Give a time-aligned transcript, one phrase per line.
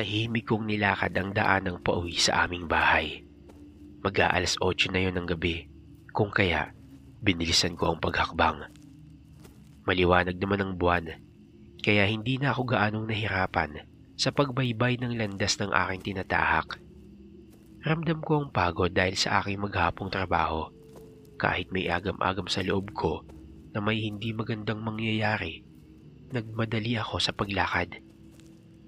[0.00, 3.20] Tahimik kong nilakad ang daan ng pauwi sa aming bahay.
[4.00, 5.68] Mag-aalas 8 na yon ng gabi,
[6.16, 6.72] kung kaya
[7.20, 8.64] binilisan ko ang paghakbang.
[9.84, 11.20] Maliwanag naman ang buwan,
[11.84, 13.84] kaya hindi na ako gaanong nahirapan
[14.16, 16.80] sa pagbaybay ng landas ng aking tinatahak.
[17.84, 20.72] Ramdam ko ang pagod dahil sa aking maghapong trabaho.
[21.36, 23.20] Kahit may agam-agam sa loob ko
[23.76, 25.60] na may hindi magandang mangyayari,
[26.32, 28.00] nagmadali ako sa paglakad.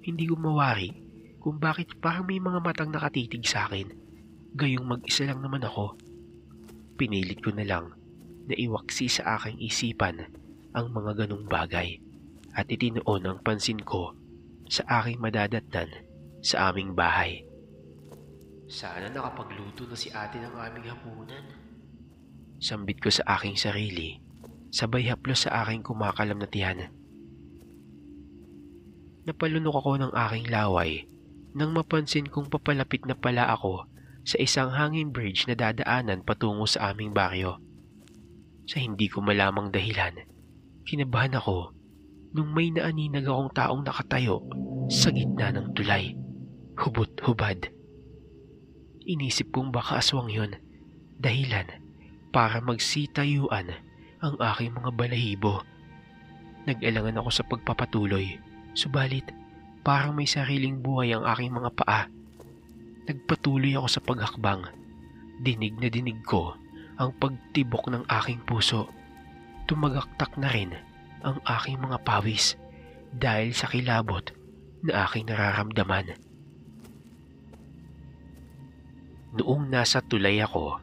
[0.00, 1.01] Hindi ko mawari
[1.42, 3.90] kung bakit parang may mga matang nakatitig sa akin.
[4.54, 5.98] Gayong mag-isa lang naman ako.
[6.94, 7.90] Pinilit ko na lang
[8.46, 10.22] na iwaksi sa aking isipan
[10.70, 11.98] ang mga ganong bagay
[12.54, 14.14] at itinoon ang pansin ko
[14.70, 15.90] sa aking madadatnan
[16.46, 17.42] sa aming bahay.
[18.70, 21.44] Sana nakapagluto na si ate ng aming hapunan.
[22.62, 24.22] Sambit ko sa aking sarili,
[24.70, 26.86] sabay haplos sa aking kumakalam na tiyan.
[29.26, 31.10] Napalunok ako ng aking laway
[31.52, 33.84] nang mapansin kong papalapit na pala ako
[34.22, 37.58] sa isang hanging bridge na dadaanan patungo sa aming baryo.
[38.64, 40.22] Sa hindi ko malamang dahilan,
[40.86, 41.74] kinabahan ako
[42.32, 44.40] nung may naaninag akong taong nakatayo
[44.88, 46.16] sa gitna ng tulay.
[46.78, 47.68] Hubot-hubad.
[49.04, 50.56] Inisip kong baka aswang yon
[51.20, 51.68] dahilan
[52.32, 53.68] para magsitayuan
[54.24, 55.60] ang aking mga balahibo.
[56.64, 58.38] Nag-alangan ako sa pagpapatuloy,
[58.72, 59.26] subalit
[59.82, 62.06] parang may sariling buhay ang aking mga paa.
[63.10, 64.62] Nagpatuloy ako sa paghakbang.
[65.42, 66.54] Dinig na dinig ko
[67.02, 68.86] ang pagtibok ng aking puso.
[69.66, 70.70] Tumagaktak na rin
[71.26, 72.54] ang aking mga pawis
[73.10, 74.22] dahil sa kilabot
[74.86, 76.14] na aking nararamdaman.
[79.34, 80.78] Noong nasa tulay ako,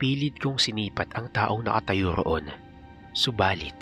[0.00, 2.48] pilit kong sinipat ang taong nakatayo roon.
[3.12, 3.76] Subalit,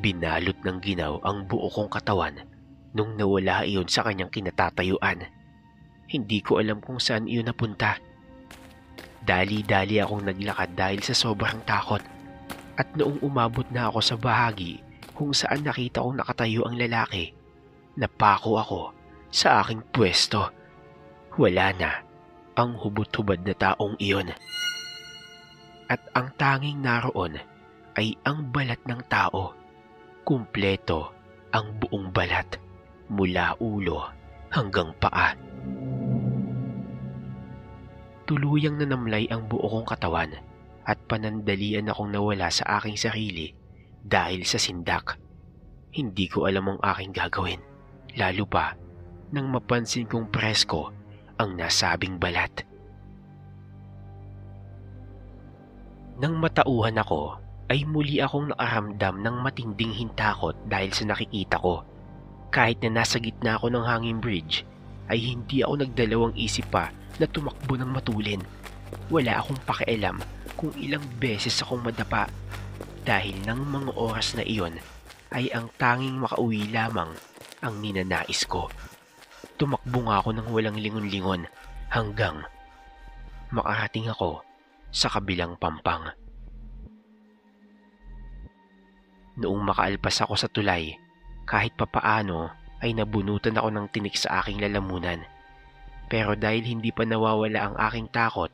[0.00, 2.51] binalot ng ginaw ang buo kong katawan
[2.92, 5.24] nung nawala iyon sa kanyang kinatatayuan.
[6.08, 7.96] Hindi ko alam kung saan iyon napunta.
[9.24, 12.04] Dali-dali akong naglakad dahil sa sobrang takot.
[12.76, 14.80] At noong umabot na ako sa bahagi
[15.12, 17.32] kung saan nakita kong nakatayo ang lalaki,
[17.96, 18.80] napako ako
[19.32, 20.52] sa aking pwesto.
[21.36, 21.90] Wala na
[22.56, 24.32] ang hubot-hubad na taong iyon.
[25.88, 27.40] At ang tanging naroon
[27.96, 29.56] ay ang balat ng tao.
[30.24, 31.12] Kumpleto
[31.52, 32.71] ang buong balat
[33.12, 34.08] mula ulo
[34.48, 35.36] hanggang paa.
[38.24, 40.32] Tuluyang nanamlay ang buo kong katawan
[40.88, 43.52] at panandalian akong nawala sa aking sarili
[44.00, 45.20] dahil sa sindak.
[45.92, 47.60] Hindi ko alam ang aking gagawin,
[48.16, 48.72] lalo pa
[49.32, 50.92] nang mapansin kong presko
[51.36, 52.64] ang nasabing balat.
[56.20, 57.40] Nang matauhan ako,
[57.72, 61.80] ay muli akong nakaramdam ng matinding hintakot dahil sa nakikita ko.
[62.52, 64.68] Kahit na nasa gitna ako ng hanging bridge,
[65.08, 68.44] ay hindi ako nagdalawang isip pa na tumakbo ng matulin.
[69.08, 70.20] Wala akong pakialam
[70.60, 72.28] kung ilang beses akong madapa
[73.08, 74.76] dahil ng mga oras na iyon
[75.32, 77.08] ay ang tanging makauwi lamang
[77.64, 78.68] ang ninanais ko.
[79.56, 81.48] Tumakbo nga ako ng walang lingon-lingon
[81.88, 82.44] hanggang
[83.48, 84.44] makarating ako
[84.92, 86.12] sa kabilang pampang.
[89.40, 90.92] Noong makaalpas ako sa tulay,
[91.48, 95.22] kahit papaano ay nabunutan ako ng tinik sa aking lalamunan.
[96.10, 98.50] Pero dahil hindi pa nawawala ang aking takot,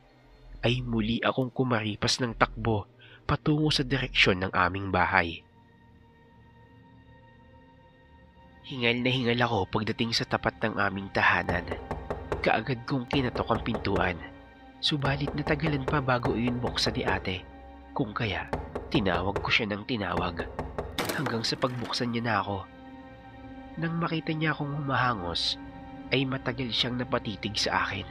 [0.63, 2.85] ay muli akong kumaripas ng takbo
[3.29, 5.41] patungo sa direksyon ng aming bahay.
[8.69, 11.65] Hingal na hingal ako pagdating sa tapat ng aming tahanan.
[12.45, 14.17] Kaagad kong kinatok ang pintuan.
[14.79, 17.41] Subalit natagalan pa bago iyon buksan ni ate.
[17.97, 18.45] Kung kaya,
[18.93, 20.45] tinawag ko siya ng tinawag.
[21.17, 22.57] Hanggang sa pagbuksan niya na ako.
[23.79, 25.55] Nang makita niya akong humahangos,
[26.11, 28.03] ay matagal siyang napatitig sa akin.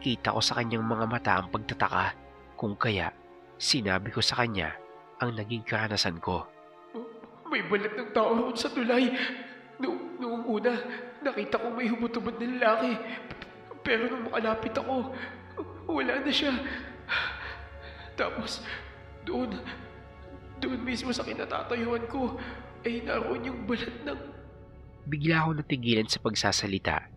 [0.00, 2.16] Kita ko sa kanyang mga mata ang pagtataka.
[2.56, 3.12] Kung kaya,
[3.60, 4.72] sinabi ko sa kanya
[5.20, 6.48] ang naging karanasan ko.
[7.52, 9.12] May balat ng tao roon sa tulay.
[9.76, 10.72] Noong, noong una,
[11.20, 12.96] nakita ko may humutubad na lalaki.
[13.84, 15.12] Pero nung makalapit ako,
[15.92, 16.56] wala na siya.
[18.16, 18.64] Tapos,
[19.28, 19.60] doon,
[20.56, 22.40] doon mismo sa kinatatayuan ko,
[22.88, 24.20] ay naroon yung balat ng...
[25.10, 27.10] Bigla ako natigilan sa pagsasalita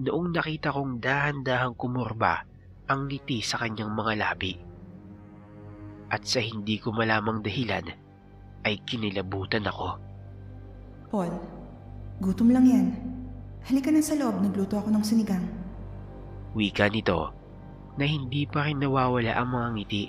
[0.00, 2.40] noong nakita kong dahan-dahang kumurba
[2.88, 4.56] ang ngiti sa kanyang mga labi.
[6.08, 7.84] At sa hindi ko malamang dahilan,
[8.64, 10.00] ay kinilabutan ako.
[11.12, 11.36] Paul,
[12.24, 12.86] gutom lang yan.
[13.68, 15.44] Halika na sa loob, nagluto ako ng sinigang.
[16.56, 17.28] Wika nito
[18.00, 20.04] na hindi pa rin nawawala ang mga ngiti.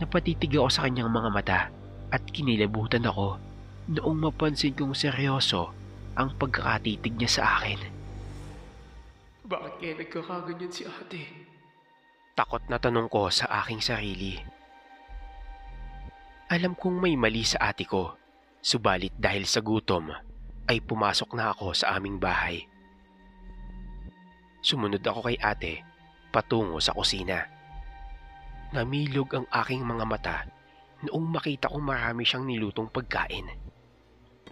[0.00, 1.60] Napatitig ako sa kanyang mga mata
[2.08, 3.36] at kinilabutan ako
[3.92, 5.81] noong mapansin kong seryoso
[6.16, 7.80] ang pagkakatitig niya sa akin.
[9.48, 11.22] Bakit kaya nagkakaganyan si ate?
[12.32, 14.40] Takot na tanong ko sa aking sarili.
[16.48, 18.16] Alam kong may mali sa ate ko,
[18.60, 20.12] subalit dahil sa gutom
[20.68, 22.64] ay pumasok na ako sa aming bahay.
[24.62, 25.82] Sumunod ako kay ate
[26.32, 27.44] patungo sa kusina.
[28.72, 30.38] Namilog ang aking mga mata
[31.04, 33.52] noong makita kong marami siyang nilutong pagkain.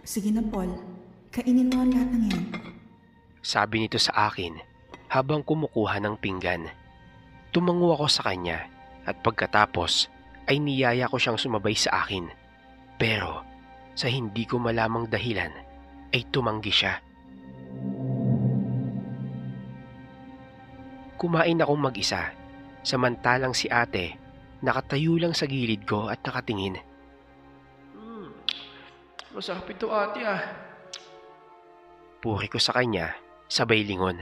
[0.04, 0.99] Sige na, Paul.
[1.30, 2.44] Kainin mo ang lahat ng yan.
[3.38, 4.58] Sabi nito sa akin
[5.06, 6.66] habang kumukuha ng pinggan.
[7.54, 8.66] Tumango ako sa kanya
[9.06, 10.10] at pagkatapos
[10.50, 12.26] ay niyaya ko siyang sumabay sa akin.
[12.98, 13.46] Pero
[13.94, 15.54] sa hindi ko malamang dahilan
[16.10, 16.98] ay tumanggi siya.
[21.14, 22.34] Kumain akong mag-isa
[22.82, 24.18] samantalang si ate
[24.66, 26.74] nakatayo lang sa gilid ko at nakatingin.
[27.94, 28.34] Hmm.
[29.30, 30.69] Masarap ito ate ah.
[32.20, 33.16] Puri ko sa kanya,
[33.48, 34.20] sabay lingon.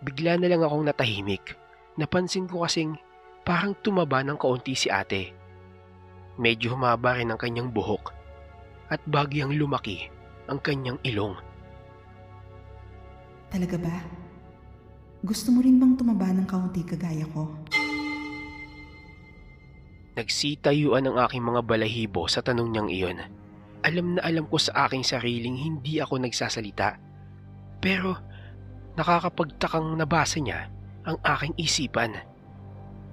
[0.00, 1.52] Bigla na lang akong natahimik.
[2.00, 2.96] Napansin ko kasing
[3.44, 5.36] parang tumaba ng kaunti si ate.
[6.40, 8.16] Medyo humaba rin ang kanyang buhok
[8.88, 10.08] at bagyang lumaki
[10.48, 11.36] ang kanyang ilong.
[13.52, 13.96] Talaga ba?
[15.20, 17.52] Gusto mo rin bang tumaba ng kaunti kagaya ko?
[20.16, 23.18] Nagsitayuan ang aking mga balahibo sa tanong niyang iyon.
[23.80, 27.00] Alam na alam ko sa aking sariling hindi ako nagsasalita.
[27.80, 28.16] Pero
[29.00, 30.68] nakakapagtakang nabasa niya
[31.08, 32.12] ang aking isipan.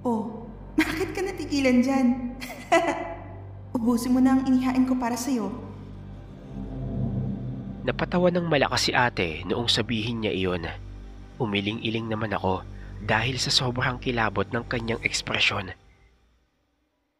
[0.04, 0.44] Oh,
[0.76, 2.36] bakit ka natigilan dyan?
[3.76, 5.48] Ubusin mo na ang inihain ko para sa'yo.
[7.88, 10.68] Napatawa ng malakas si ate noong sabihin niya iyon.
[11.40, 12.60] Umiling-iling naman ako
[13.00, 15.72] dahil sa sobrang kilabot ng kanyang ekspresyon.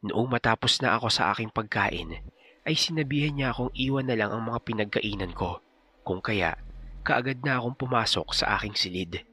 [0.04, 2.20] Noong matapos na ako sa aking pagkain,
[2.68, 5.64] ay sinabihan niya akong iwan na lang ang mga pinagkainan ko.
[6.04, 6.60] Kung kaya,
[7.00, 9.24] kaagad na akong pumasok sa aking silid.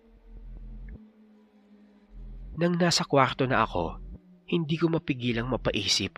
[2.56, 4.00] Nang nasa kwarto na ako,
[4.48, 6.16] hindi ko mapigilang mapaisip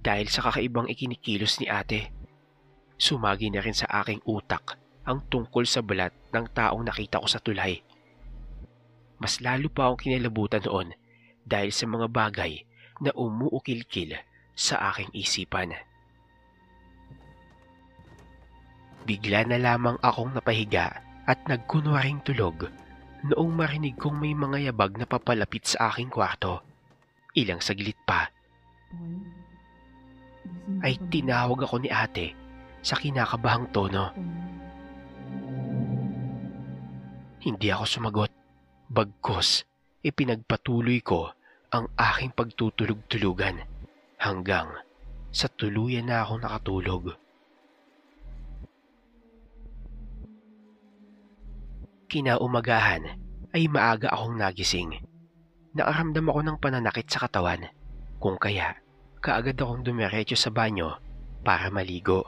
[0.00, 2.08] dahil sa kakaibang ikinikilos ni ate.
[2.96, 7.44] Sumagi na rin sa aking utak ang tungkol sa balat ng taong nakita ko sa
[7.44, 7.84] tulay.
[9.20, 10.96] Mas lalo pa akong kinalabutan noon
[11.44, 12.64] dahil sa mga bagay
[13.04, 14.16] na umuukil-kil
[14.56, 15.76] sa aking isipan.
[19.04, 22.68] Bigla na lamang akong napahiga at nagkunwaring tulog
[23.24, 26.60] noong marinig kong may mga yabag na papalapit sa aking kwarto.
[27.36, 28.28] Ilang saglit pa
[30.84, 32.36] ay tinawag ako ni ate
[32.84, 34.12] sa kinakabahang tono.
[37.44, 38.32] Hindi ako sumagot.
[38.84, 39.64] Bagkos,
[40.04, 41.32] ipinagpatuloy ko
[41.72, 43.64] ang aking pagtutulog-tulugan
[44.20, 44.68] hanggang
[45.34, 47.04] sa tuluyan na ako nakatulog.
[52.14, 53.18] Kinaumagahan
[53.50, 55.02] ay maaga akong nagising.
[55.74, 57.66] Nakaramdam ako ng pananakit sa katawan,
[58.22, 58.78] kung kaya
[59.18, 60.94] kaagad akong dumiretso sa banyo
[61.42, 62.22] para maligo.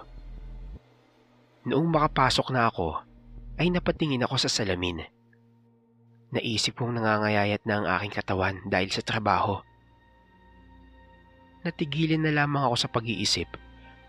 [1.70, 2.98] Noong makapasok na ako,
[3.62, 5.06] ay napatingin ako sa salamin.
[6.34, 9.62] Naisip kong nangangayayat na ang aking katawan dahil sa trabaho.
[11.62, 13.54] Natigilan na lamang ako sa pag-iisip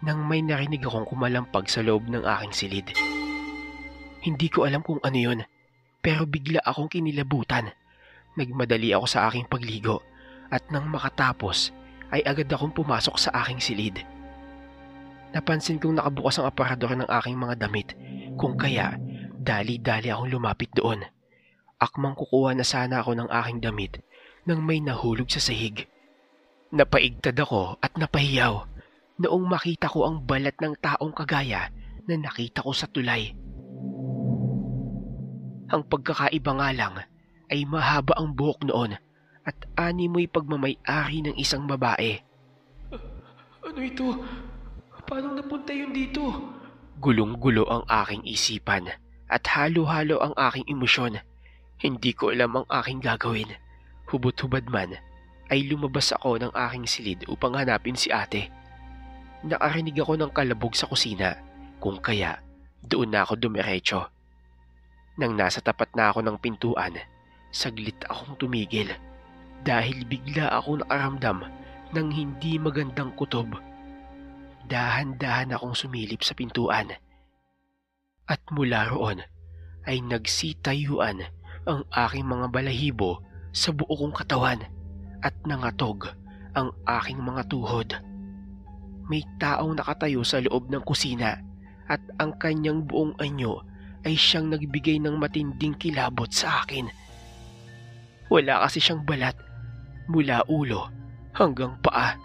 [0.02, 2.88] nang may narinig akong kumalampag sa loob ng aking silid.
[4.26, 5.46] Hindi ko alam kung ano yun,
[6.08, 7.68] pero bigla akong kinilabutan.
[8.40, 10.00] Nagmadali ako sa aking pagligo
[10.48, 11.76] at nang makatapos
[12.16, 14.00] ay agad akong pumasok sa aking silid.
[15.36, 17.92] Napansin kong nakabukas ang aparador ng aking mga damit
[18.40, 18.96] kung kaya
[19.36, 21.04] dali-dali akong lumapit doon.
[21.76, 24.00] Akmang kukuha na sana ako ng aking damit
[24.48, 25.92] nang may nahulog sa sahig.
[26.72, 28.64] Napaigtad ako at napahiyaw
[29.20, 31.68] noong makita ko ang balat ng taong kagaya
[32.08, 33.36] na nakita ko sa tulay.
[35.68, 36.96] Ang pagkakaiba nga lang
[37.52, 38.96] ay mahaba ang buhok noon
[39.48, 42.24] at animoy pagmamay-ari ng isang babae.
[43.64, 44.24] Ano ito?
[45.08, 46.24] Paano napunta yun dito?
[47.00, 48.92] Gulong-gulo ang aking isipan
[49.28, 51.20] at halo-halo ang aking emosyon.
[51.80, 53.52] Hindi ko alam ang aking gagawin.
[54.08, 54.96] Hubot-hubad man
[55.52, 58.52] ay lumabas ako ng aking silid upang hanapin si ate.
[59.44, 61.40] Nakarinig ako ng kalabog sa kusina
[61.80, 62.40] kung kaya
[62.84, 64.08] doon na ako dumiretso.
[65.18, 66.94] Nang nasa tapat na ako ng pintuan,
[67.50, 68.94] saglit akong tumigil
[69.66, 71.42] dahil bigla ako nakaramdam
[71.92, 73.58] ng hindi magandang kutob.
[74.70, 76.94] Dahan-dahan akong sumilip sa pintuan.
[78.30, 79.24] At mula roon
[79.88, 81.26] ay nagsitayuan
[81.66, 83.24] ang aking mga balahibo
[83.56, 84.62] sa buo kong katawan
[85.26, 86.14] at nangatog
[86.54, 87.90] ang aking mga tuhod.
[89.08, 91.40] May taong nakatayo sa loob ng kusina
[91.88, 93.64] at ang kanyang buong anyo
[94.08, 96.88] ay siyang nagbigay ng matinding kilabot sa akin.
[98.32, 99.36] Wala kasi siyang balat
[100.08, 100.88] mula ulo
[101.36, 102.16] hanggang paa.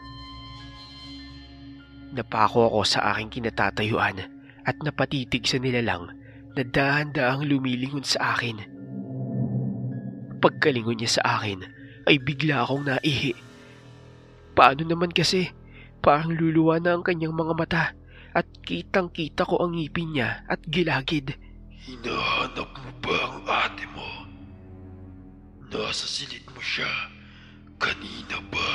[2.14, 4.22] Napako ako sa aking kinatatayuan
[4.62, 6.14] at napatitig sa nilalang
[6.54, 8.62] na dahan-daang lumilingon sa akin.
[10.38, 11.66] Pagkalingon niya sa akin
[12.06, 13.34] ay bigla akong naihi.
[14.54, 15.50] Paano naman kasi
[16.04, 17.84] parang luluwa na ang kanyang mga mata
[18.36, 21.34] at kitang-kita ko ang ngipin niya at gilagid.
[21.82, 24.06] Hinahanap mo ba ang ate mo?
[25.66, 26.86] Nasa silid mo siya.
[27.74, 28.70] Kanina ba?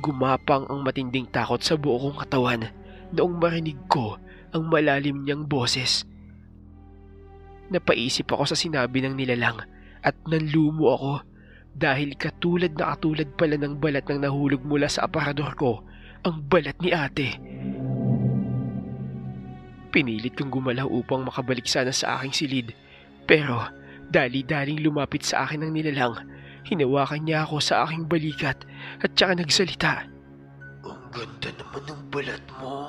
[0.00, 2.72] Gumapang ang matinding takot sa buo kong katawan
[3.12, 4.16] noong marinig ko
[4.56, 6.08] ang malalim niyang boses.
[7.68, 9.60] Napaisip ako sa sinabi ng nilalang
[10.00, 11.14] at nanlumo ako
[11.76, 15.84] dahil katulad na katulad pala ng balat ng nahulog mula sa aparador ko
[16.24, 17.36] ang balat ni ate.
[19.92, 22.68] Pinilit kong gumalaw upang makabalik sana sa aking silid
[23.28, 23.68] pero
[24.08, 26.16] dali-daling lumapit sa akin ng nilalang
[26.64, 28.56] hinawakan niya ako sa aking balikat
[29.04, 29.92] at saka nagsalita.
[30.80, 32.88] Ang ganda naman ng balat mo.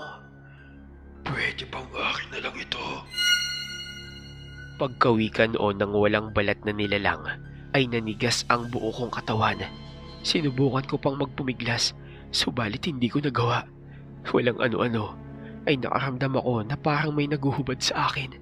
[1.27, 2.83] Pwede bang akin na lang ito?
[4.79, 7.23] Pagkawikan noon ng walang balat na nilalang
[7.75, 9.59] ay nanigas ang buo kong katawan.
[10.23, 11.91] Sinubukan ko pang magpumiglas
[12.31, 13.67] subalit hindi ko nagawa.
[14.31, 15.22] Walang ano-ano
[15.63, 18.35] ay nakaramdam ako na parang may naguhubad sa akin.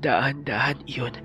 [0.00, 1.16] Daan-daan iyon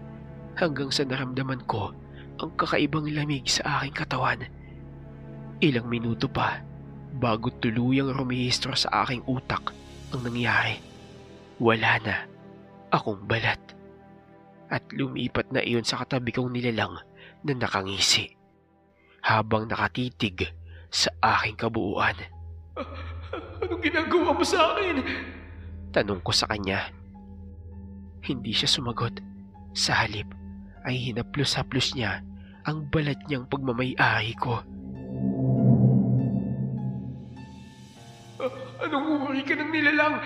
[0.55, 1.91] hanggang sa naramdaman ko
[2.39, 4.41] ang kakaibang lamig sa aking katawan.
[5.63, 6.59] Ilang minuto pa
[7.15, 9.71] bago tuluyang rumihistro sa aking utak
[10.11, 10.79] ang nangyari.
[11.59, 12.15] Wala na
[12.91, 13.59] akong balat.
[14.67, 16.99] At lumipat na iyon sa katabi kong nilalang
[17.45, 18.27] na nakangisi.
[19.23, 20.51] Habang nakatitig
[20.91, 22.17] sa aking kabuuan.
[23.33, 25.01] Anong ginagawa mo sa akin?
[25.95, 26.91] Tanong ko sa kanya.
[28.25, 29.21] Hindi siya sumagot.
[29.75, 30.27] Sa halip
[30.87, 32.23] ay hinaplos-haplos niya
[32.65, 34.63] ang balat niyang pagmamayari ko.
[38.81, 40.19] Anong uri ka ng nilalang?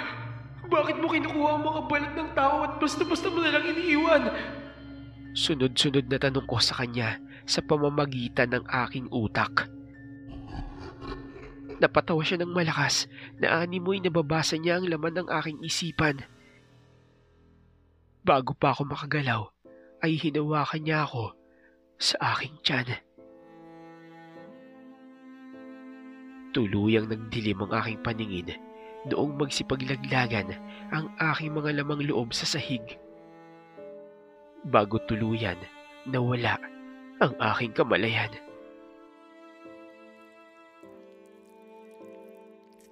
[0.70, 4.24] Bakit mo kinukuha ang mga balat ng tao at basta-basta mo nalang iniiwan?
[5.34, 7.18] Sunod-sunod na tanong ko sa kanya
[7.50, 9.70] sa pamamagitan ng aking utak.
[11.80, 13.08] Napatawa siya ng malakas
[13.40, 16.20] na animoy nababasa niya ang laman ng aking isipan.
[18.28, 19.48] Bago pa ako makagalaw,
[20.04, 21.36] ay hinawakan niya ako
[21.96, 23.00] sa aking tiyan.
[26.52, 28.50] Tuluyang nagdilim ang aking paningin
[29.08, 30.52] noong magsipaglaglagan
[30.92, 32.84] ang aking mga lamang loob sa sahig.
[34.68, 35.56] Bago tuluyan,
[36.04, 36.60] nawala
[37.24, 38.49] ang aking kamalayan.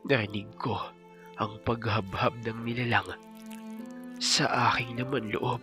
[0.08, 0.80] Narinig ko
[1.36, 3.12] ang paghabhab ng nilalang
[4.24, 5.60] sa aking naman loob.